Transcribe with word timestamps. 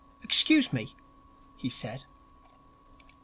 'Excuse 0.23 0.73
me,' 0.73 0.95
he 1.57 1.69
said. 1.69 2.05
11. 3.03 3.11